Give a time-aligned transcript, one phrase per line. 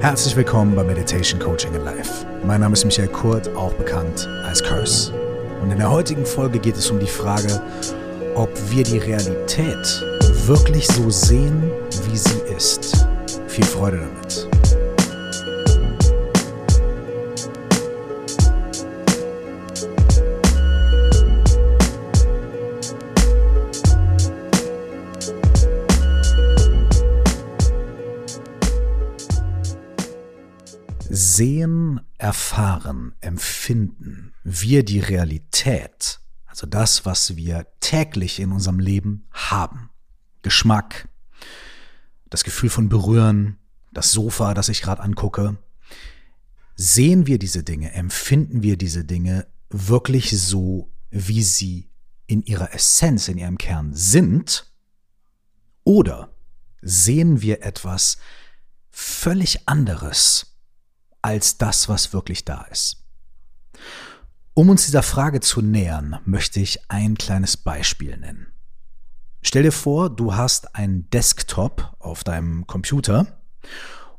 [0.00, 2.24] Herzlich willkommen bei Meditation Coaching in Life.
[2.46, 5.12] Mein Name ist Michael Kurt, auch bekannt als Curse.
[5.60, 7.60] Und in der heutigen Folge geht es um die Frage,
[8.36, 10.04] ob wir die Realität
[10.46, 11.68] wirklich so sehen,
[12.08, 13.08] wie sie ist.
[13.48, 14.57] Viel Freude damit.
[31.38, 39.90] Sehen, erfahren, empfinden wir die Realität, also das, was wir täglich in unserem Leben haben.
[40.42, 41.08] Geschmack,
[42.28, 43.56] das Gefühl von Berühren,
[43.92, 45.56] das Sofa, das ich gerade angucke.
[46.74, 51.88] Sehen wir diese Dinge, empfinden wir diese Dinge wirklich so, wie sie
[52.26, 54.72] in ihrer Essenz, in ihrem Kern sind?
[55.84, 56.34] Oder
[56.82, 58.18] sehen wir etwas
[58.90, 60.47] völlig anderes,
[61.22, 63.04] als das, was wirklich da ist.
[64.54, 68.48] Um uns dieser Frage zu nähern, möchte ich ein kleines Beispiel nennen.
[69.42, 73.38] Stell dir vor, du hast einen Desktop auf deinem Computer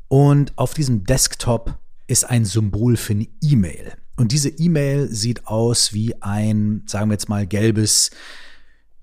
[0.08, 3.94] und auf diesem Desktop ist ein Symbol für eine E-Mail.
[4.16, 8.12] Und diese E-Mail sieht aus wie ein, sagen wir jetzt mal, gelbes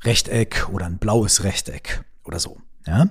[0.02, 2.60] Rechteck oder ein blaues Rechteck oder so.
[2.86, 3.10] Ja?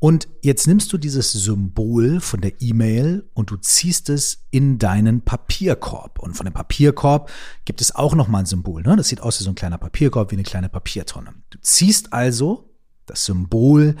[0.00, 5.20] Und jetzt nimmst du dieses Symbol von der E-Mail und du ziehst es in deinen
[5.20, 6.18] Papierkorb.
[6.18, 7.30] Und von dem Papierkorb
[7.66, 8.82] gibt es auch nochmal ein Symbol.
[8.82, 8.96] Ne?
[8.96, 11.34] Das sieht aus wie so ein kleiner Papierkorb, wie eine kleine Papiertonne.
[11.50, 12.70] Du ziehst also
[13.04, 13.94] das Symbol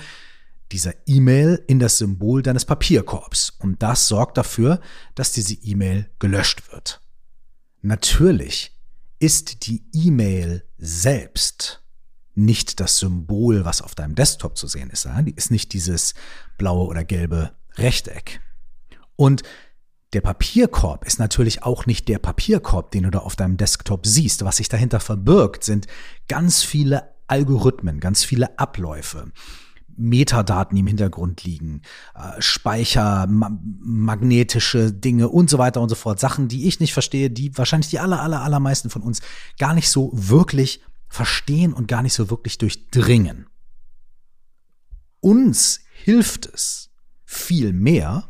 [0.72, 3.50] dieser E-Mail in das Symbol deines Papierkorbs.
[3.58, 4.80] Und das sorgt dafür,
[5.14, 7.02] dass diese E-Mail gelöscht wird.
[7.82, 8.74] Natürlich
[9.18, 11.82] ist die E-Mail selbst
[12.34, 15.08] nicht das Symbol, was auf deinem Desktop zu sehen ist.
[15.26, 16.14] Die ist nicht dieses
[16.58, 18.40] blaue oder gelbe Rechteck.
[19.16, 19.42] Und
[20.12, 24.44] der Papierkorb ist natürlich auch nicht der Papierkorb, den du da auf deinem Desktop siehst.
[24.44, 25.86] Was sich dahinter verbirgt, sind
[26.26, 29.30] ganz viele Algorithmen, ganz viele Abläufe.
[29.96, 31.82] Metadaten, die im Hintergrund liegen,
[32.14, 33.50] äh, Speicher, ma
[33.82, 36.18] magnetische Dinge und so weiter und so fort.
[36.18, 39.20] Sachen, die ich nicht verstehe, die wahrscheinlich die aller, aller, allermeisten von uns
[39.58, 40.80] gar nicht so wirklich
[41.10, 43.46] verstehen und gar nicht so wirklich durchdringen.
[45.20, 46.90] Uns hilft es
[47.26, 48.28] viel mehr,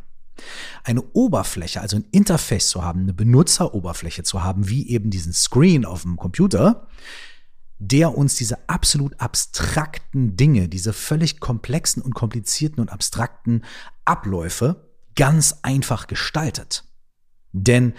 [0.83, 5.85] eine Oberfläche, also ein Interface zu haben, eine Benutzeroberfläche zu haben, wie eben diesen Screen
[5.85, 6.89] auf dem Computer,
[7.79, 13.65] der uns diese absolut abstrakten Dinge, diese völlig komplexen und komplizierten und abstrakten
[14.05, 16.85] Abläufe ganz einfach gestaltet.
[17.53, 17.93] Denn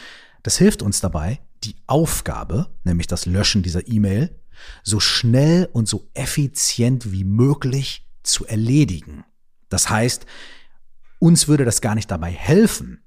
[0.44, 4.41] das hilft uns dabei, die Aufgabe, nämlich das Löschen dieser E-Mail,
[4.84, 9.24] so schnell und so effizient wie möglich zu erledigen.
[9.70, 10.26] Das heißt,
[11.20, 13.04] uns würde das gar nicht dabei helfen,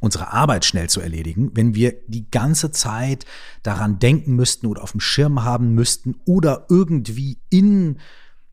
[0.00, 3.26] unsere Arbeit schnell zu erledigen, wenn wir die ganze Zeit
[3.62, 7.98] daran denken müssten oder auf dem Schirm haben müssten oder irgendwie in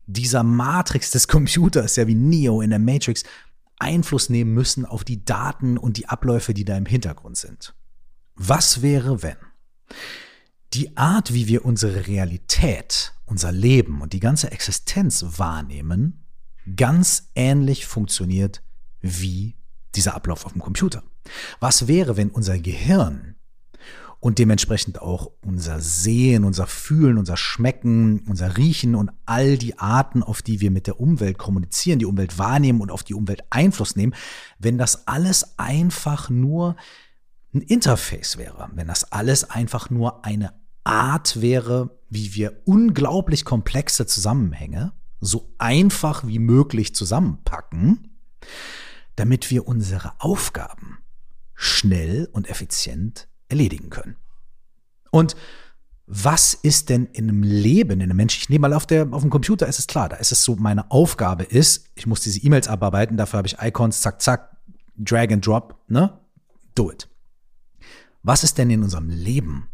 [0.06, 3.24] dieser Matrix des Computers, ja wie Neo in der Matrix,
[3.78, 7.74] Einfluss nehmen müssen auf die Daten und die Abläufe, die da im Hintergrund sind.
[8.34, 9.36] Was wäre, wenn
[10.74, 16.24] die Art, wie wir unsere Realität, unser Leben und die ganze Existenz wahrnehmen,
[16.76, 18.62] ganz ähnlich funktioniert
[19.00, 19.56] wie
[19.94, 21.02] dieser Ablauf auf dem Computer.
[21.60, 23.36] Was wäre, wenn unser Gehirn
[24.20, 30.22] und dementsprechend auch unser Sehen, unser Fühlen, unser Schmecken, unser Riechen und all die Arten,
[30.22, 33.96] auf die wir mit der Umwelt kommunizieren, die Umwelt wahrnehmen und auf die Umwelt Einfluss
[33.96, 34.14] nehmen,
[34.58, 36.76] wenn das alles einfach nur
[37.54, 40.52] ein Interface wäre, wenn das alles einfach nur eine
[40.84, 48.10] Art wäre, wie wir unglaublich komplexe Zusammenhänge so einfach wie möglich zusammenpacken,
[49.16, 50.98] damit wir unsere Aufgaben
[51.54, 54.16] schnell und effizient erledigen können.
[55.10, 55.34] Und
[56.06, 58.40] was ist denn in einem Leben, in einem Menschen?
[58.40, 60.56] Ich nehme mal auf, der, auf dem Computer ist es klar, da ist es so,
[60.56, 64.56] meine Aufgabe ist, ich muss diese E-Mails abarbeiten, dafür habe ich Icons, zack, zack,
[64.96, 66.18] Drag and Drop, ne?
[66.74, 67.08] Do it.
[68.28, 69.70] Was ist denn in unserem Leben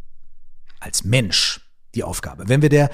[0.79, 2.49] als Mensch die Aufgabe?
[2.49, 2.89] Wenn wir der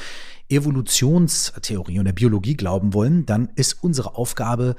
[0.49, 4.75] Evolutionstheorie und der Biologie glauben wollen, dann ist unsere Aufgabe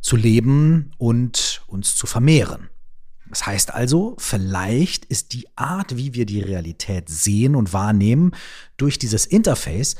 [0.00, 2.70] zu leben und uns zu vermehren.
[3.28, 8.30] Das heißt also, vielleicht ist die Art, wie wir die Realität sehen und wahrnehmen,
[8.76, 9.96] durch dieses Interface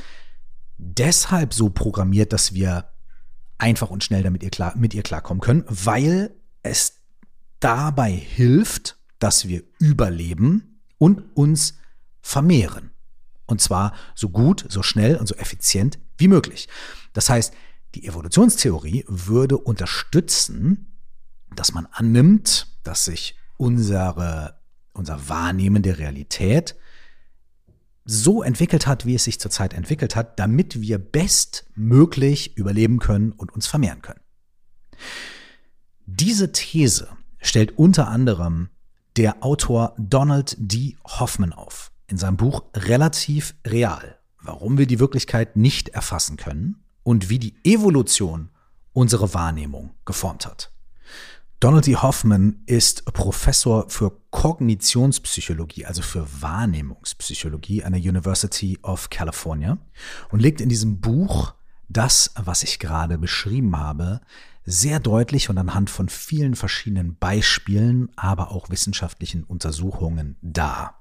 [0.78, 2.84] deshalb so programmiert, dass wir
[3.58, 7.00] einfach und schnell damit ihr klar, mit ihr klarkommen können, weil es
[7.58, 11.78] dabei hilft, dass wir überleben und uns
[12.20, 12.90] vermehren.
[13.46, 16.68] Und zwar so gut, so schnell und so effizient wie möglich.
[17.12, 17.54] Das heißt,
[17.94, 20.98] die Evolutionstheorie würde unterstützen,
[21.54, 24.60] dass man annimmt, dass sich unsere,
[24.92, 26.76] unser Wahrnehmen der Realität
[28.04, 33.52] so entwickelt hat, wie es sich zurzeit entwickelt hat, damit wir bestmöglich überleben können und
[33.52, 34.20] uns vermehren können.
[36.06, 37.08] Diese These
[37.40, 38.70] stellt unter anderem
[39.16, 40.96] der Autor Donald D.
[41.04, 47.28] Hoffman auf in seinem Buch Relativ Real, warum wir die Wirklichkeit nicht erfassen können und
[47.28, 48.50] wie die Evolution
[48.92, 50.72] unsere Wahrnehmung geformt hat.
[51.60, 51.96] Donald D.
[51.96, 59.76] Hoffman ist Professor für Kognitionspsychologie, also für Wahrnehmungspsychologie an der University of California
[60.30, 61.52] und legt in diesem Buch
[61.90, 64.22] das, was ich gerade beschrieben habe,
[64.64, 71.00] sehr deutlich und anhand von vielen verschiedenen Beispielen, aber auch wissenschaftlichen Untersuchungen dar.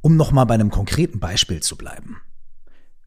[0.00, 2.20] Um nochmal bei einem konkreten Beispiel zu bleiben.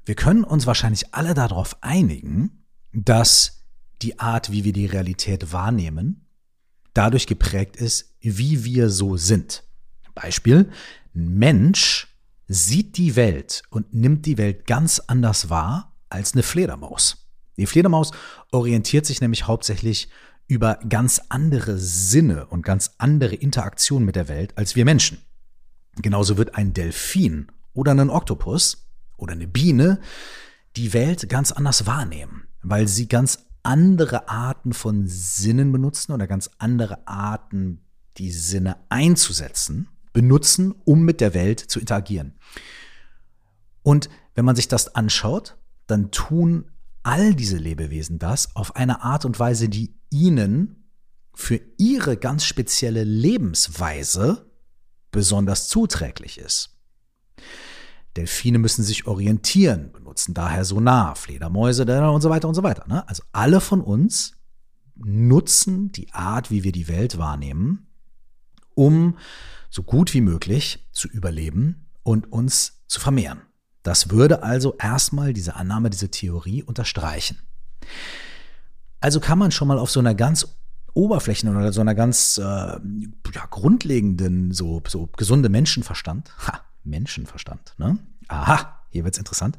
[0.06, 3.64] Wir können uns wahrscheinlich alle darauf einigen, dass
[4.02, 6.28] die Art, wie wir die Realität wahrnehmen,
[6.94, 9.64] dadurch geprägt ist, wie wir so sind.
[10.14, 10.70] Beispiel,
[11.14, 12.08] ein Mensch
[12.48, 17.25] sieht die Welt und nimmt die Welt ganz anders wahr als eine Fledermaus.
[17.58, 18.12] Die Fledermaus
[18.52, 20.10] orientiert sich nämlich hauptsächlich
[20.48, 25.20] über ganz andere Sinne und ganz andere Interaktionen mit der Welt als wir Menschen.
[26.02, 28.88] Genauso wird ein Delfin oder ein Oktopus
[29.18, 30.00] oder eine Biene
[30.76, 36.52] die Welt ganz anders wahrnehmen, weil sie ganz andere Arten von Sinnen benutzen oder ganz
[36.60, 37.82] andere Arten,
[38.18, 42.36] die Sinne einzusetzen, benutzen, um mit der Welt zu interagieren.
[43.84, 46.72] Und wenn man sich das anschaut, dann tun
[47.06, 50.90] all diese Lebewesen das auf eine Art und Weise, die ihnen
[51.36, 54.50] für ihre ganz spezielle Lebensweise
[55.12, 56.78] besonders zuträglich ist.
[58.18, 62.88] Delfine müssen sich orientieren, benutzen daher Sonar, Fledermäuse und so weiter und so weiter.
[62.88, 63.08] Ne?
[63.08, 64.34] Also alle von uns
[64.96, 67.88] nutzen die Art, wie wir die Welt wahrnehmen,
[68.74, 69.18] um
[69.70, 73.42] so gut wie möglich zu überleben und uns zu vermehren.
[73.86, 77.38] Das würde also erstmal diese Annahme, diese Theorie unterstreichen.
[79.00, 80.58] Also kann man schon mal auf so einer ganz
[80.96, 88.00] Oberflächen oder so einer ganz äh, ja, grundlegenden, so, so gesunde Menschenverstand, ha, Menschenverstand, ne?
[88.28, 89.56] Aha, hier wird's interessant.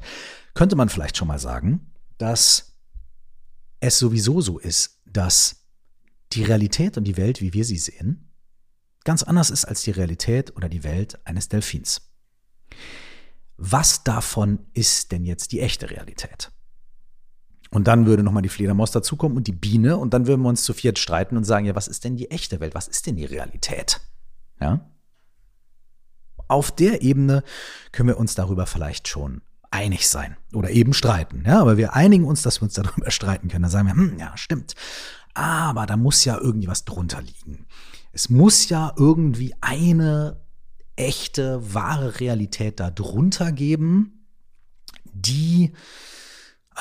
[0.53, 2.73] Könnte man vielleicht schon mal sagen, dass
[3.79, 5.67] es sowieso so ist, dass
[6.33, 8.29] die Realität und die Welt, wie wir sie sehen,
[9.05, 12.01] ganz anders ist als die Realität oder die Welt eines Delfins.
[13.57, 16.51] Was davon ist denn jetzt die echte Realität?
[17.69, 20.63] Und dann würde nochmal die Fledermaus dazukommen und die Biene und dann würden wir uns
[20.63, 22.75] zu viert streiten und sagen, ja, was ist denn die echte Welt?
[22.75, 23.99] Was ist denn die Realität?
[24.61, 24.89] Ja?
[26.47, 27.43] auf der Ebene
[27.91, 31.43] können wir uns darüber vielleicht schon einig sein oder eben streiten.
[31.45, 33.63] Ja, aber wir einigen uns, dass wir uns darüber streiten können.
[33.63, 34.75] Dann sagen wir, hm, ja, stimmt.
[35.33, 37.65] Aber da muss ja irgendwie was drunter liegen.
[38.11, 40.41] Es muss ja irgendwie eine
[40.97, 44.25] echte, wahre Realität da drunter geben,
[45.13, 45.73] die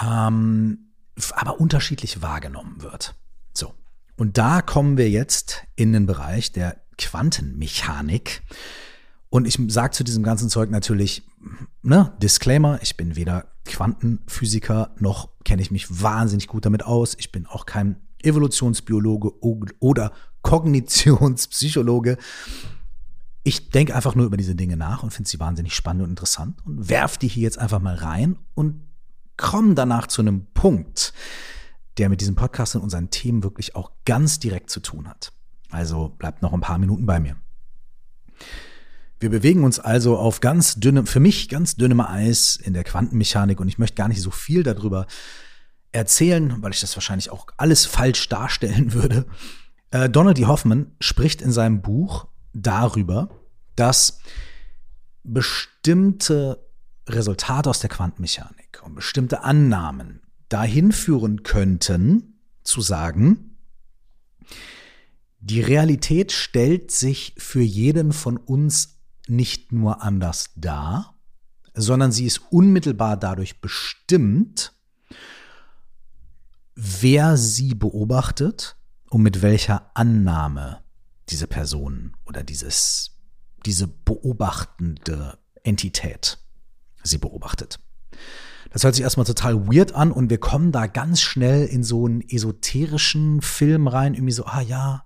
[0.03, 0.91] ähm,
[1.33, 3.15] aber unterschiedlich wahrgenommen wird.
[3.55, 3.73] So.
[4.17, 8.43] Und da kommen wir jetzt in den Bereich der Quantenmechanik.
[9.31, 11.23] Und ich sage zu diesem ganzen Zeug natürlich,
[11.83, 17.15] ne, Disclaimer, ich bin weder Quantenphysiker noch kenne ich mich wahnsinnig gut damit aus.
[17.19, 19.33] Ich bin auch kein Evolutionsbiologe
[19.81, 20.13] oder
[20.43, 22.19] Kognitionspsychologe.
[23.47, 26.59] Ich denke einfach nur über diese Dinge nach und finde sie wahnsinnig spannend und interessant
[26.67, 28.83] und werf die hier jetzt einfach mal rein und
[29.37, 31.13] komme danach zu einem Punkt,
[31.97, 35.33] der mit diesem Podcast und unseren Themen wirklich auch ganz direkt zu tun hat.
[35.71, 37.37] Also bleibt noch ein paar Minuten bei mir.
[39.21, 43.61] Wir bewegen uns also auf ganz dünnem, für mich ganz dünnem Eis in der Quantenmechanik
[43.61, 45.07] und ich möchte gar nicht so viel darüber
[45.93, 49.25] erzählen, weil ich das wahrscheinlich auch alles falsch darstellen würde.
[49.93, 50.47] Äh, Donald D.
[50.47, 52.27] Hoffman spricht in seinem Buch
[52.63, 53.29] darüber,
[53.75, 54.21] dass
[55.23, 56.67] bestimmte
[57.09, 63.57] Resultate aus der Quantenmechanik und bestimmte Annahmen dahin führen könnten, zu sagen,
[65.41, 68.99] die Realität stellt sich für jeden von uns
[69.29, 71.17] nicht nur anders dar,
[71.75, 74.73] sondern sie ist unmittelbar dadurch bestimmt,
[76.75, 78.77] wer sie beobachtet
[79.11, 80.81] und mit welcher Annahme
[81.29, 83.17] diese Person oder dieses,
[83.65, 86.39] diese beobachtende Entität
[87.03, 87.79] sie beobachtet.
[88.71, 92.07] Das hört sich erstmal total weird an und wir kommen da ganz schnell in so
[92.07, 95.05] einen esoterischen Film rein, irgendwie so, ah ja,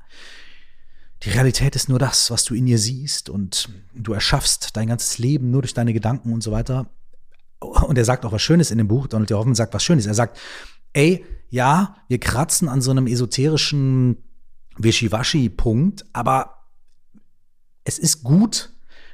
[1.22, 5.18] die Realität ist nur das, was du in ihr siehst und du erschaffst dein ganzes
[5.18, 6.90] Leben nur durch deine Gedanken und so weiter.
[7.60, 9.34] Und er sagt auch was Schönes in dem Buch, Donald D.
[9.34, 10.06] Hoffman sagt was Schönes.
[10.06, 10.38] Er sagt,
[10.94, 14.16] ey, ja, wir kratzen an so einem esoterischen
[14.82, 16.66] Wischiwaschi-Punkt, aber
[17.84, 18.72] es ist gut,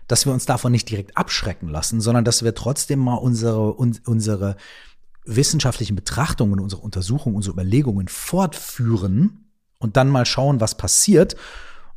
[0.08, 4.56] dass wir uns davon nicht direkt abschrecken lassen, sondern dass wir trotzdem mal unsere, unsere
[5.24, 11.36] wissenschaftlichen Betrachtungen, unsere Untersuchungen, unsere Überlegungen fortführen und dann mal schauen, was passiert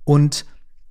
[0.03, 0.45] und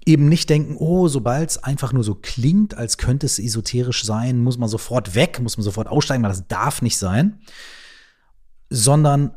[0.07, 4.39] eben nicht denken, oh, sobald es einfach nur so klingt, als könnte es esoterisch sein,
[4.39, 7.41] muss man sofort weg, muss man sofort aussteigen, weil das darf nicht sein,
[8.71, 9.35] sondern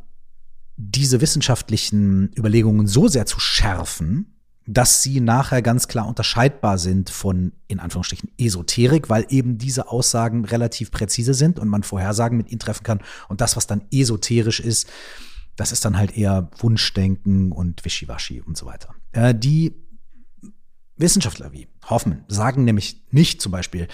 [0.89, 7.51] diese wissenschaftlichen Überlegungen so sehr zu schärfen, dass sie nachher ganz klar unterscheidbar sind von,
[7.67, 12.59] in Anführungsstrichen, Esoterik, weil eben diese Aussagen relativ präzise sind und man Vorhersagen mit ihnen
[12.59, 13.01] treffen kann.
[13.27, 14.87] Und das, was dann esoterisch ist,
[15.55, 18.95] das ist dann halt eher Wunschdenken und Wischiwaschi und so weiter.
[19.11, 19.75] Äh, die
[20.97, 23.87] Wissenschaftler wie Hoffman sagen nämlich nicht zum Beispiel,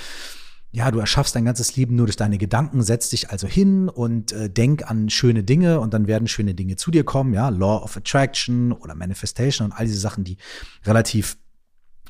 [0.77, 4.31] ja, du erschaffst dein ganzes Leben nur durch deine Gedanken, setz dich also hin und
[4.31, 7.81] äh, denk an schöne Dinge und dann werden schöne Dinge zu dir kommen, ja, Law
[7.81, 10.38] of Attraction oder Manifestation und all diese Sachen, die
[10.86, 11.38] relativ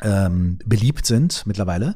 [0.01, 1.95] ähm, beliebt sind mittlerweile.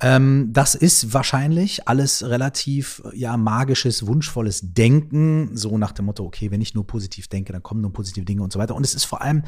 [0.00, 6.50] Ähm, das ist wahrscheinlich alles relativ, ja, magisches, wunschvolles Denken, so nach dem Motto, okay,
[6.50, 8.74] wenn ich nur positiv denke, dann kommen nur positive Dinge und so weiter.
[8.74, 9.44] Und es ist vor allem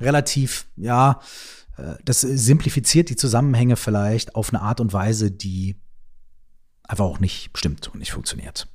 [0.00, 1.20] relativ, ja,
[1.76, 5.76] äh, das simplifiziert die Zusammenhänge vielleicht auf eine Art und Weise, die
[6.88, 8.68] einfach auch nicht stimmt und nicht funktioniert.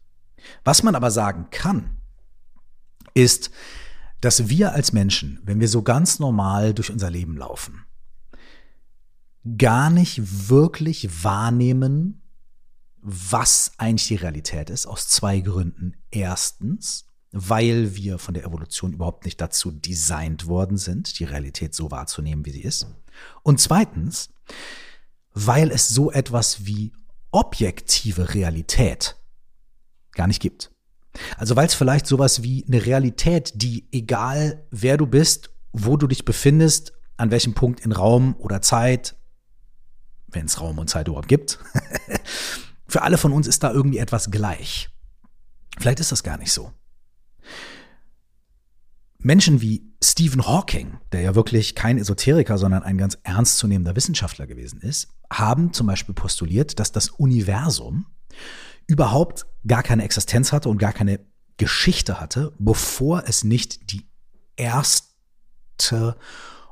[0.64, 1.98] Was man aber sagen kann,
[3.14, 3.52] ist,
[4.22, 7.86] dass wir als Menschen, wenn wir so ganz normal durch unser Leben laufen,
[9.58, 12.22] gar nicht wirklich wahrnehmen,
[13.02, 15.98] was eigentlich die Realität ist, aus zwei Gründen.
[16.10, 21.92] Erstens, weil wir von der Evolution überhaupt nicht dazu designt worden sind, die Realität so
[21.92, 22.88] wahrzunehmen, wie sie ist.
[23.42, 24.30] Und zweitens,
[25.34, 26.94] weil es so etwas wie
[27.34, 29.18] objektive Realität
[30.14, 30.72] gar nicht gibt.
[31.38, 36.08] Also weil es vielleicht sowas wie eine Realität, die egal wer du bist, wo du
[36.08, 39.16] dich befindest, an welchem Punkt in Raum oder Zeit,
[40.28, 41.60] wenn es Raum und Zeit überhaupt gibt,
[42.88, 44.90] für alle von uns ist da irgendwie etwas gleich.
[45.78, 46.72] Vielleicht ist das gar nicht so.
[49.20, 54.82] Menschen wie Stephen Hawking, der ja wirklich kein Esoteriker, sondern ein ganz ernstzunehmender Wissenschaftler gewesen
[54.82, 58.06] ist, haben zum Beispiel postuliert, dass das Universum
[58.86, 61.22] überhaupt gar keine Existenz hatte und gar keine
[61.58, 64.06] Geschichte hatte, bevor es nicht die
[64.58, 66.18] erste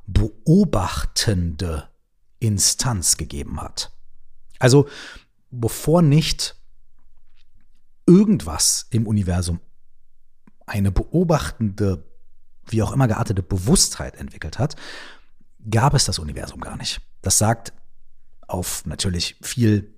[0.08, 1.90] beobachtende
[2.40, 3.92] Instanz gegeben hat.
[4.60, 4.90] Also
[5.52, 6.56] bevor nicht
[8.06, 9.60] irgendwas im Universum
[10.66, 12.11] eine beobachtende
[12.72, 14.76] wie auch immer geartete Bewusstheit entwickelt hat,
[15.70, 17.02] gab es das Universum gar nicht.
[17.22, 17.74] Das sagt
[18.48, 19.94] auf natürlich viel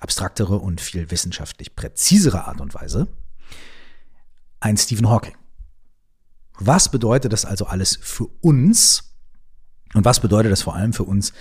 [0.00, 3.08] abstraktere und viel wissenschaftlich präzisere Art und Weise
[4.62, 5.34] ein Stephen Hawking.
[6.58, 9.14] Was bedeutet das also alles für uns?
[9.94, 11.32] Und was bedeutet das vor allem für uns,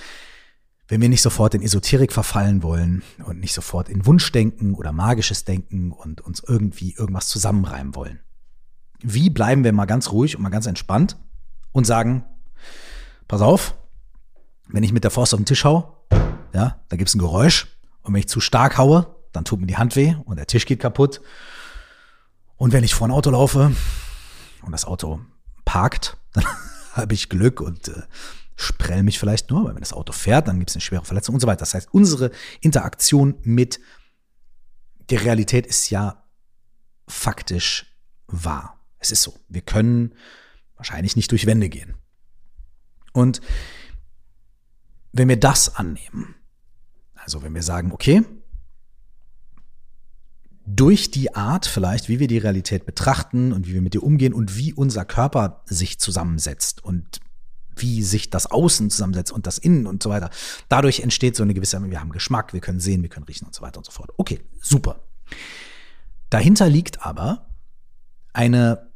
[0.87, 5.45] wenn wir nicht sofort in Esoterik verfallen wollen und nicht sofort in Wunschdenken oder magisches
[5.45, 8.19] Denken und uns irgendwie irgendwas zusammenreimen wollen?
[9.01, 11.17] Wie bleiben wir mal ganz ruhig und mal ganz entspannt
[11.71, 12.25] und sagen,
[13.27, 13.75] pass auf,
[14.67, 16.05] wenn ich mit der Faust auf den Tisch hau,
[16.53, 17.67] ja, da gibt's ein Geräusch
[18.01, 20.65] und wenn ich zu stark haue, dann tut mir die Hand weh und der Tisch
[20.65, 21.21] geht kaputt.
[22.57, 23.71] Und wenn ich vor ein Auto laufe
[24.61, 25.21] und das Auto
[25.65, 26.45] parkt, dann
[26.93, 28.03] habe ich Glück und äh,
[28.55, 31.35] sprell mich vielleicht nur, weil wenn das Auto fährt, dann gibt es eine schwere Verletzung
[31.35, 31.59] und so weiter.
[31.59, 33.79] Das heißt, unsere Interaktion mit
[35.09, 36.23] der Realität ist ja
[37.07, 37.85] faktisch
[38.27, 38.80] wahr.
[39.01, 39.33] Es ist so.
[39.49, 40.13] Wir können
[40.77, 41.95] wahrscheinlich nicht durch Wände gehen.
[43.11, 43.41] Und
[45.11, 46.35] wenn wir das annehmen,
[47.15, 48.23] also wenn wir sagen, okay,
[50.65, 54.33] durch die Art vielleicht, wie wir die Realität betrachten und wie wir mit ihr umgehen
[54.33, 57.19] und wie unser Körper sich zusammensetzt und
[57.75, 60.29] wie sich das Außen zusammensetzt und das Innen und so weiter.
[60.69, 63.55] Dadurch entsteht so eine gewisse, wir haben Geschmack, wir können sehen, wir können riechen und
[63.55, 64.11] so weiter und so fort.
[64.17, 65.03] Okay, super.
[66.29, 67.49] Dahinter liegt aber
[68.33, 68.90] eine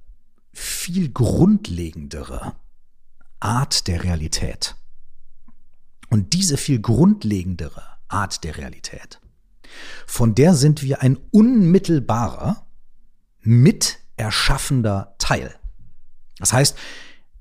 [0.56, 2.56] viel grundlegendere
[3.42, 4.76] Art der Realität.
[6.10, 9.20] Und diese viel grundlegendere Art der Realität,
[10.08, 12.66] von der sind wir ein unmittelbarer,
[13.42, 15.54] miterschaffender Teil.
[16.38, 16.78] Das heißt,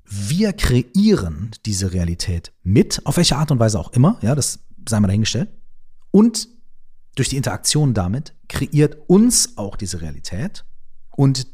[0.03, 4.99] wir kreieren diese Realität mit, auf welche Art und Weise auch immer, ja, das sei
[4.99, 5.49] mal dahingestellt.
[6.11, 6.49] Und
[7.15, 10.65] durch die Interaktion damit kreiert uns auch diese Realität
[11.11, 11.47] und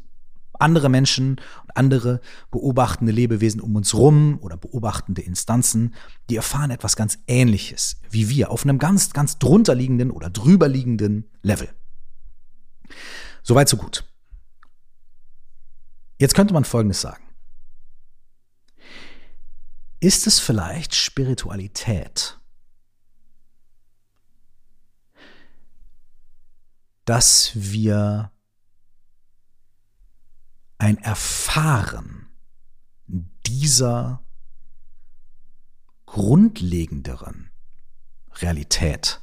[0.60, 5.94] andere Menschen und andere beobachtende Lebewesen um uns rum oder beobachtende Instanzen,
[6.30, 11.68] die erfahren etwas ganz Ähnliches wie wir auf einem ganz, ganz drunterliegenden oder drüberliegenden Level.
[13.42, 14.04] Soweit, so gut.
[16.18, 17.24] Jetzt könnte man Folgendes sagen.
[19.98, 22.38] Ist es vielleicht Spiritualität?
[27.04, 28.30] Dass wir
[30.82, 32.26] ein Erfahren
[33.46, 34.24] dieser
[36.06, 37.52] grundlegenderen
[38.34, 39.20] Realität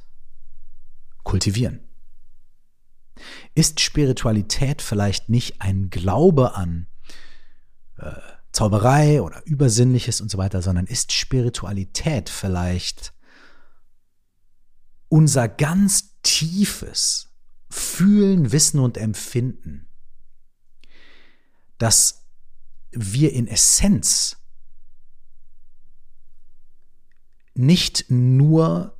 [1.22, 1.80] kultivieren.
[3.54, 6.86] Ist Spiritualität vielleicht nicht ein Glaube an
[7.98, 8.10] äh,
[8.52, 13.12] Zauberei oder Übersinnliches und so weiter, sondern ist Spiritualität vielleicht
[15.10, 17.28] unser ganz tiefes
[17.68, 19.89] Fühlen, Wissen und Empfinden,
[21.80, 22.26] dass
[22.92, 24.36] wir in Essenz
[27.54, 28.98] nicht nur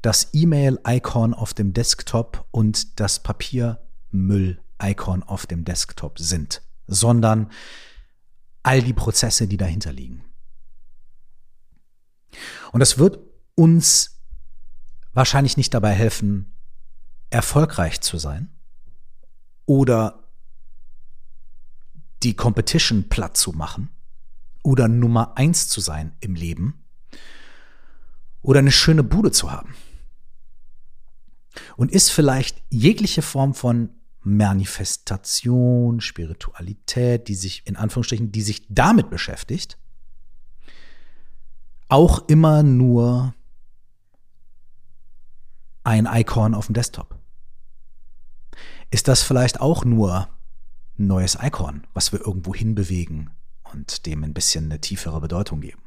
[0.00, 7.50] das E-Mail-Icon auf dem Desktop und das Papiermüll-Icon auf dem Desktop sind, sondern
[8.62, 10.24] all die Prozesse, die dahinter liegen.
[12.72, 13.18] Und das wird
[13.54, 14.20] uns
[15.12, 16.52] wahrscheinlich nicht dabei helfen,
[17.30, 18.50] erfolgreich zu sein
[19.66, 20.23] oder
[22.24, 23.90] die Competition platt zu machen
[24.62, 26.82] oder Nummer eins zu sein im Leben
[28.42, 29.74] oder eine schöne Bude zu haben
[31.76, 33.90] und ist vielleicht jegliche Form von
[34.22, 39.78] Manifestation, Spiritualität, die sich in Anführungsstrichen, die sich damit beschäftigt,
[41.88, 43.34] auch immer nur
[45.84, 47.18] ein Icon auf dem Desktop.
[48.90, 50.28] Ist das vielleicht auch nur
[50.98, 53.30] ein neues Icon, was wir irgendwo hinbewegen
[53.62, 55.82] und dem ein bisschen eine tiefere Bedeutung geben?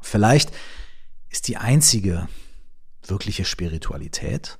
[0.00, 0.52] Vielleicht
[1.30, 2.28] ist die einzige
[3.02, 4.58] wirkliche Spiritualität.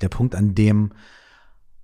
[0.00, 0.92] Der Punkt, an dem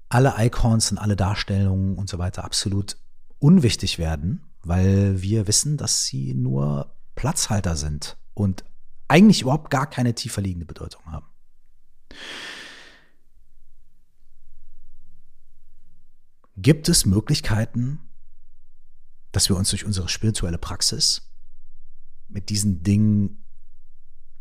[0.08, 2.96] alle Icons und alle Darstellungen und so weiter absolut
[3.38, 8.64] unwichtig werden, weil wir wissen, dass sie nur Platzhalter sind und
[9.06, 11.26] eigentlich überhaupt gar keine tiefer liegende Bedeutung haben.
[16.60, 18.00] Gibt es Möglichkeiten,
[19.30, 21.30] dass wir uns durch unsere spirituelle Praxis
[22.26, 23.44] mit diesen Dingen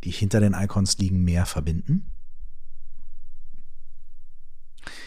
[0.03, 2.11] die hinter den Icons liegen, mehr verbinden?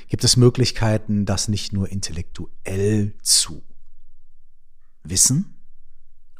[0.07, 3.63] Gibt es Möglichkeiten, das nicht nur intellektuell zu
[5.03, 5.57] wissen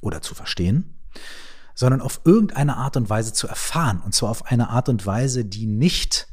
[0.01, 1.01] oder zu verstehen,
[1.75, 5.45] sondern auf irgendeine Art und Weise zu erfahren, und zwar auf eine Art und Weise,
[5.45, 6.30] die nicht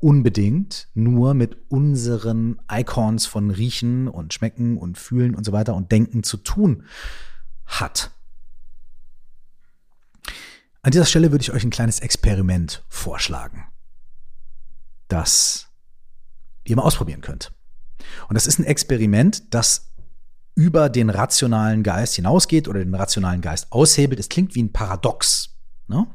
[0.00, 5.92] unbedingt nur mit unseren Icons von Riechen und Schmecken und Fühlen und so weiter und
[5.92, 6.84] Denken zu tun
[7.66, 8.10] hat.
[10.82, 13.66] An dieser Stelle würde ich euch ein kleines Experiment vorschlagen,
[15.08, 15.68] das
[16.64, 17.52] ihr mal ausprobieren könnt.
[18.28, 19.94] Und das ist ein Experiment, das
[20.54, 24.20] über den rationalen Geist hinausgeht oder den rationalen Geist aushebelt.
[24.20, 25.56] Es klingt wie ein Paradox.
[25.88, 26.06] Ne?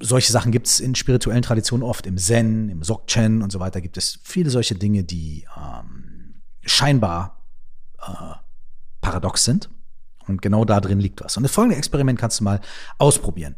[0.00, 3.80] Solche Sachen gibt es in spirituellen Traditionen oft, im Zen, im Dzogchen und so weiter
[3.80, 7.44] gibt es viele solche Dinge, die ähm, scheinbar
[8.00, 8.34] äh,
[9.00, 9.70] paradox sind.
[10.26, 11.36] Und genau da drin liegt was.
[11.36, 12.60] Und das folgende Experiment kannst du mal
[12.98, 13.54] ausprobieren.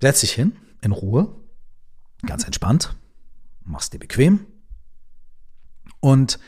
[0.00, 1.34] Setz dich hin, in Ruhe,
[2.26, 2.96] ganz entspannt,
[3.62, 4.46] machst dir bequem
[6.00, 6.38] und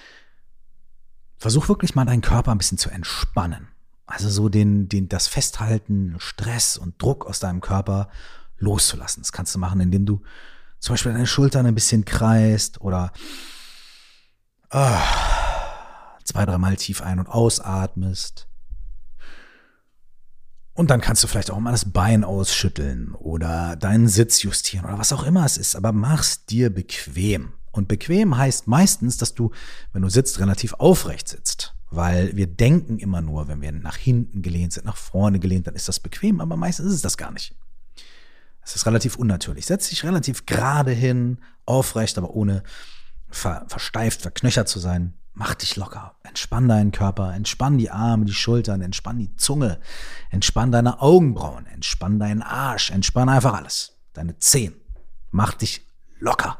[1.38, 3.68] versuch wirklich mal deinen Körper ein bisschen zu entspannen.
[4.06, 8.08] Also so den, den, das Festhalten, Stress und Druck aus deinem Körper
[8.58, 9.22] loszulassen.
[9.22, 10.22] Das kannst du machen, indem du
[10.78, 13.12] zum Beispiel deine Schultern ein bisschen kreist oder
[14.70, 15.02] ah,
[16.24, 18.48] zwei, dreimal tief ein- und ausatmest.
[20.74, 24.98] Und dann kannst du vielleicht auch mal das Bein ausschütteln oder deinen Sitz justieren oder
[24.98, 25.74] was auch immer es ist.
[25.74, 27.54] Aber mach's dir bequem.
[27.72, 29.52] Und bequem heißt meistens, dass du,
[29.92, 31.75] wenn du sitzt, relativ aufrecht sitzt.
[31.96, 35.74] Weil wir denken immer nur, wenn wir nach hinten gelehnt sind, nach vorne gelehnt, dann
[35.74, 37.54] ist das bequem, aber meistens ist es das gar nicht.
[38.62, 39.64] Es ist relativ unnatürlich.
[39.64, 42.64] Setz dich relativ gerade hin, aufrecht, aber ohne
[43.30, 45.14] ver versteift, verknöchert zu sein.
[45.32, 46.16] Mach dich locker.
[46.22, 49.80] Entspann deinen Körper, entspann die Arme, die Schultern, entspann die Zunge,
[50.28, 53.96] entspann deine Augenbrauen, entspann deinen Arsch, entspann einfach alles.
[54.12, 54.74] Deine Zehen.
[55.30, 55.80] Mach dich
[56.18, 56.58] locker.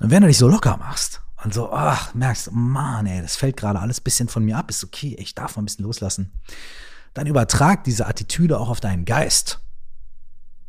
[0.00, 3.56] Und wenn du dich so locker machst und so, ach, merkst, Mann, ey, das fällt
[3.56, 6.32] gerade alles bisschen von mir ab, ist okay, ich darf mal ein bisschen loslassen,
[7.14, 9.60] dann übertrag diese Attitüde auch auf deinen Geist.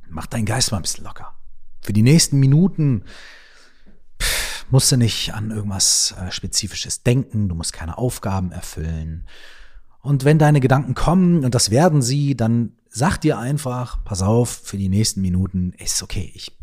[0.09, 1.35] Mach deinen Geist mal ein bisschen locker.
[1.81, 3.03] Für die nächsten Minuten
[4.69, 9.27] musst du nicht an irgendwas äh, Spezifisches denken, du musst keine Aufgaben erfüllen.
[10.01, 14.49] Und wenn deine Gedanken kommen, und das werden sie, dann sag dir einfach, pass auf,
[14.49, 16.57] für die nächsten Minuten ist okay, ich,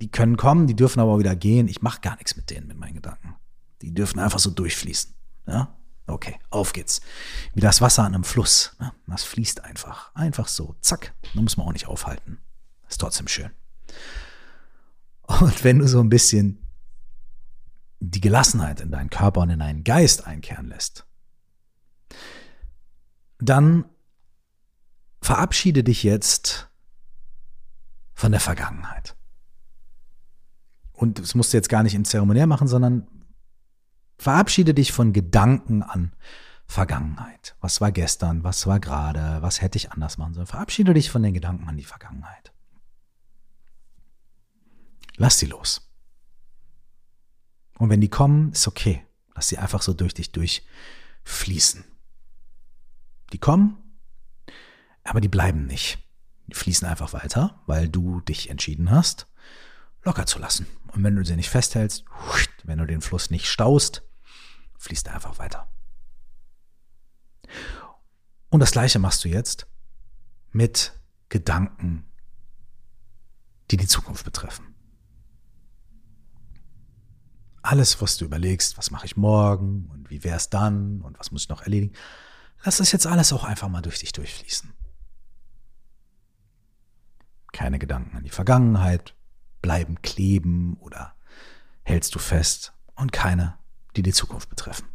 [0.00, 2.78] die können kommen, die dürfen aber wieder gehen, ich mache gar nichts mit denen, mit
[2.78, 3.36] meinen Gedanken.
[3.82, 5.14] Die dürfen einfach so durchfließen.
[5.46, 5.76] Ja?
[6.06, 7.00] Okay, auf geht's.
[7.54, 8.76] Wie das Wasser an einem Fluss.
[8.78, 8.92] Ne?
[9.06, 10.14] Das fließt einfach.
[10.14, 10.76] Einfach so.
[10.80, 11.14] Zack.
[11.34, 12.38] Da muss man auch nicht aufhalten.
[12.88, 13.50] Ist trotzdem schön.
[15.22, 16.64] Und wenn du so ein bisschen
[18.00, 21.06] die Gelassenheit in deinen Körper und in deinen Geist einkehren lässt,
[23.38, 23.86] dann
[25.22, 26.68] verabschiede dich jetzt
[28.12, 29.13] von der Vergangenheit.
[31.04, 33.06] Und das musst du jetzt gar nicht im Zeremoniell machen, sondern
[34.16, 36.14] verabschiede dich von Gedanken an
[36.66, 37.56] Vergangenheit.
[37.60, 38.42] Was war gestern?
[38.42, 39.42] Was war gerade?
[39.42, 40.46] Was hätte ich anders machen sollen?
[40.46, 42.54] Verabschiede dich von den Gedanken an die Vergangenheit.
[45.16, 45.90] Lass sie los.
[47.76, 49.04] Und wenn die kommen, ist okay.
[49.34, 51.84] Lass sie einfach so durch dich durchfließen.
[53.34, 53.76] Die kommen,
[55.02, 55.98] aber die bleiben nicht.
[56.46, 59.26] Die fließen einfach weiter, weil du dich entschieden hast,
[60.02, 60.66] locker zu lassen.
[60.94, 62.04] Und wenn du sie nicht festhältst,
[62.62, 64.02] wenn du den Fluss nicht staust,
[64.78, 65.68] fließt er einfach weiter.
[68.48, 69.66] Und das gleiche machst du jetzt
[70.52, 72.04] mit Gedanken,
[73.72, 74.76] die die Zukunft betreffen.
[77.62, 81.32] Alles, was du überlegst, was mache ich morgen und wie wäre es dann und was
[81.32, 81.96] muss ich noch erledigen,
[82.62, 84.72] lass das jetzt alles auch einfach mal durch dich durchfließen.
[87.52, 89.16] Keine Gedanken an die Vergangenheit
[89.64, 91.14] bleiben kleben oder
[91.84, 93.56] hältst du fest und keine,
[93.96, 94.86] die die Zukunft betreffen.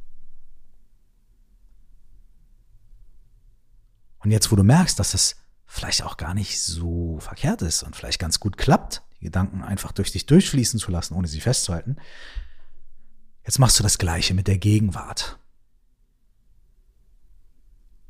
[4.20, 7.96] Und jetzt, wo du merkst, dass es vielleicht auch gar nicht so verkehrt ist und
[7.96, 11.96] vielleicht ganz gut klappt, die Gedanken einfach durch dich durchfließen zu lassen, ohne sie festzuhalten,
[13.44, 15.40] jetzt machst du das Gleiche mit der Gegenwart.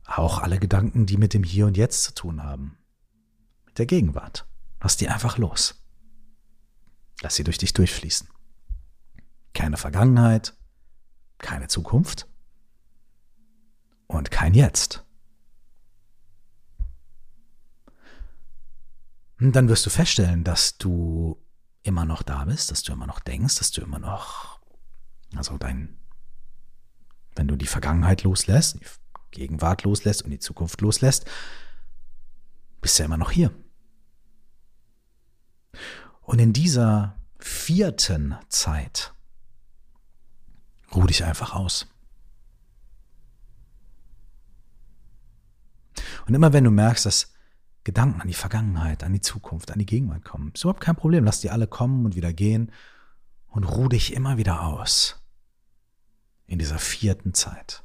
[0.03, 2.77] Auch alle Gedanken, die mit dem Hier und Jetzt zu tun haben.
[3.65, 4.45] Mit der Gegenwart.
[4.81, 5.79] Lass die einfach los.
[7.21, 8.27] Lass sie durch dich durchfließen.
[9.53, 10.55] Keine Vergangenheit,
[11.37, 12.27] keine Zukunft
[14.07, 15.05] und kein Jetzt.
[19.39, 21.41] Und dann wirst du feststellen, dass du
[21.83, 24.59] immer noch da bist, dass du immer noch denkst, dass du immer noch,
[25.35, 25.97] also dein,
[27.35, 28.85] wenn du die Vergangenheit loslässt, die
[29.31, 31.25] Gegenwart loslässt und die Zukunft loslässt,
[32.81, 33.51] bist du ja immer noch hier.
[36.29, 39.15] Und in dieser vierten Zeit
[40.93, 41.87] ruh dich einfach aus.
[46.27, 47.33] Und immer wenn du merkst, dass
[47.83, 51.25] Gedanken an die Vergangenheit, an die Zukunft, an die Gegenwart kommen, ist überhaupt kein Problem.
[51.25, 52.71] Lass die alle kommen und wieder gehen
[53.47, 55.19] und ruh dich immer wieder aus.
[56.45, 57.83] In dieser vierten Zeit.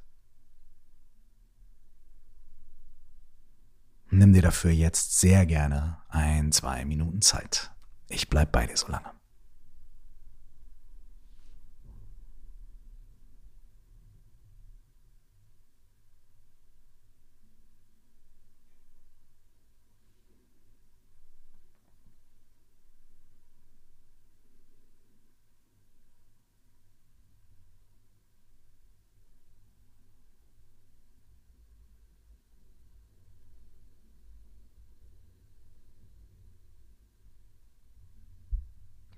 [4.10, 7.73] Nimm dir dafür jetzt sehr gerne ein, zwei Minuten Zeit.
[8.14, 9.10] Ich bleib bei dir so lange.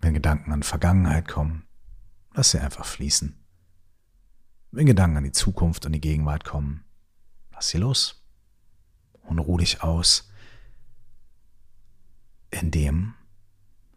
[0.00, 1.68] Wenn Gedanken an Vergangenheit kommen,
[2.34, 3.40] lass sie einfach fließen.
[4.72, 6.84] Wenn Gedanken an die Zukunft und die Gegenwart kommen,
[7.52, 8.26] lass sie los
[9.22, 10.28] und ruh dich aus
[12.50, 13.14] in dem,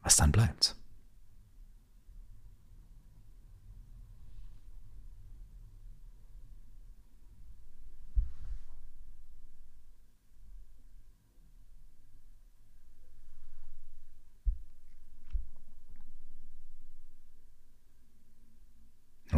[0.03, 0.78] was dann bleibt.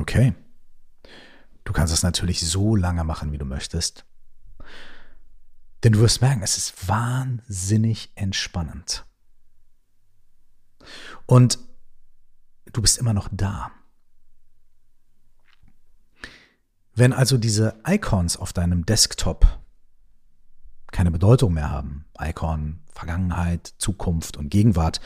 [0.01, 0.33] Okay.
[1.63, 4.03] Du kannst es natürlich so lange machen, wie du möchtest.
[5.83, 9.05] Denn du wirst merken, es ist wahnsinnig entspannend.
[11.27, 11.59] Und
[12.73, 13.71] du bist immer noch da.
[16.95, 19.59] Wenn also diese Icons auf deinem Desktop
[20.91, 24.99] keine Bedeutung mehr haben, Icon, Vergangenheit, Zukunft und Gegenwart,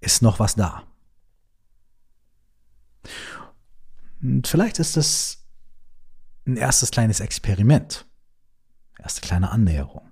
[0.00, 0.84] ist noch was da.
[4.22, 5.44] Und vielleicht ist es
[6.46, 8.06] ein erstes kleines Experiment,
[8.98, 10.10] erste kleine Annäherung.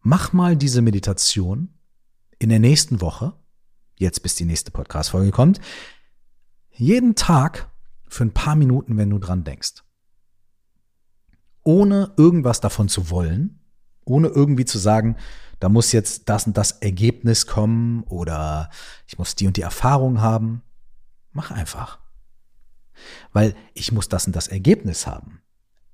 [0.00, 1.74] Mach mal diese Meditation
[2.38, 3.34] in der nächsten Woche,
[3.96, 5.60] jetzt bis die nächste Podcast-Folge kommt,
[6.70, 7.70] jeden Tag
[8.06, 9.82] für ein paar Minuten, wenn du dran denkst.
[11.64, 13.58] Ohne irgendwas davon zu wollen,
[14.04, 15.16] ohne irgendwie zu sagen,
[15.58, 18.70] da muss jetzt das und das Ergebnis kommen oder
[19.06, 20.62] ich muss die und die Erfahrung haben.
[21.36, 21.98] Mach einfach.
[23.32, 25.42] weil ich muss das und das Ergebnis haben.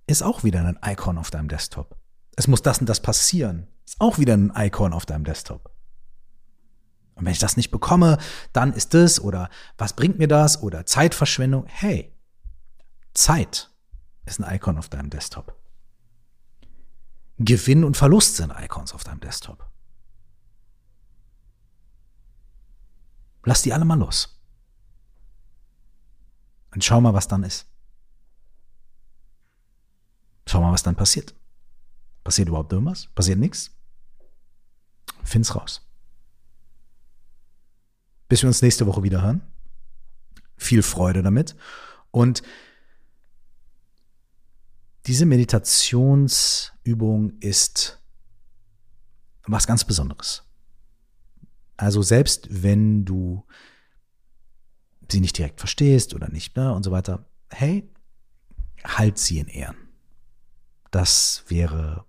[0.07, 1.97] Ist auch wieder ein Icon auf deinem Desktop.
[2.37, 3.67] Es muss das und das passieren.
[3.85, 5.75] Ist auch wieder ein Icon auf deinem Desktop.
[7.17, 8.19] Und wenn ich das nicht bekomme,
[8.53, 11.67] dann ist das oder was bringt mir das oder Zeitverschwendung.
[11.67, 12.17] Hey,
[13.15, 13.71] Zeit
[14.25, 15.57] ist ein Icon auf deinem Desktop.
[17.39, 19.69] Gewinn und Verlust sind Icons auf deinem Desktop.
[23.45, 24.42] Lass die alle mal los.
[26.73, 27.67] Und schau mal, was dann ist.
[30.47, 31.35] Schau mal, was dann passiert.
[32.25, 33.07] Passiert überhaupt irgendwas?
[33.15, 33.71] Passiert nichts?
[35.25, 35.87] Find's raus.
[38.29, 39.43] Bis wir uns nächste Woche wieder hören.
[40.57, 41.55] Viel Freude damit.
[42.11, 42.43] Und
[45.07, 48.01] diese Meditationsübung ist
[49.45, 50.45] was ganz Besonderes.
[51.77, 53.45] Also selbst wenn du
[55.13, 57.89] sie nicht direkt verstehst oder nicht ne, und so weiter, hey,
[58.85, 59.77] halt sie in Ehren.
[60.91, 62.05] Das wäre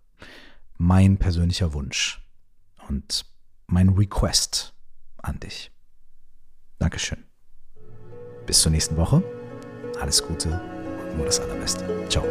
[0.78, 2.26] mein persönlicher Wunsch
[2.90, 3.26] und
[3.68, 4.74] mein Request
[5.18, 5.72] an dich.
[6.80, 7.24] Dankeschön.
[8.46, 9.24] Bis zur nächsten Woche.
[10.02, 10.50] Alles Gute
[11.12, 11.86] und nur das Allerbeste.
[12.10, 12.24] Ciao.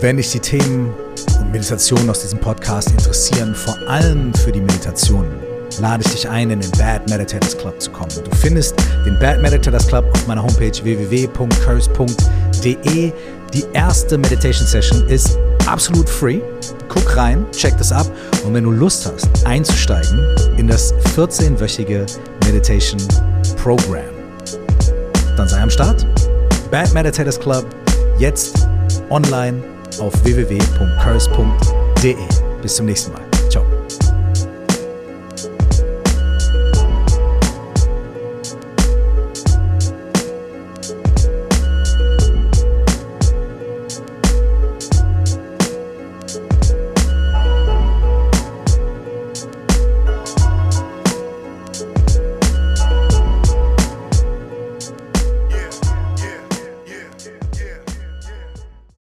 [0.00, 0.92] Wenn dich die Themen
[1.54, 5.30] Meditationen aus diesem Podcast interessieren, vor allem für die Meditationen,
[5.80, 8.10] lade ich dich ein, in den Bad Meditators Club zu kommen.
[8.24, 8.74] Du findest
[9.06, 11.92] den Bad Meditators Club auf meiner Homepage www.curse.de.
[13.52, 16.40] Die erste Meditation Session ist absolut free.
[16.88, 18.10] Guck rein, check das ab
[18.44, 20.18] und wenn du Lust hast, einzusteigen
[20.56, 22.04] in das 14-wöchige
[22.46, 23.00] Meditation
[23.62, 24.02] Program,
[25.36, 26.04] dann sei am Start.
[26.72, 27.64] Bad Meditators Club
[28.18, 28.66] jetzt
[29.08, 29.62] online
[30.00, 32.16] auf www.curse.de.
[32.62, 33.23] Bis zum nächsten Mal.